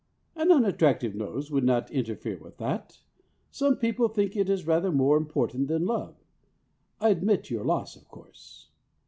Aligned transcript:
An 0.35 0.51
unattractive 0.51 1.13
nose 1.13 1.51
would 1.51 1.63
not 1.63 1.91
interfere 1.91 2.39
with 2.39 2.57
that. 2.57 3.01
Some 3.51 3.75
people 3.75 4.07
think 4.07 4.35
it 4.35 4.49
is 4.49 4.65
rather 4.65 4.91
more 4.91 5.15
important 5.15 5.67
than 5.67 5.85
love. 5.85 6.23
I 6.99 7.09
admit 7.09 7.51
your 7.51 7.63
loss, 7.65 7.95
of 7.95 8.07
course." 8.07 8.71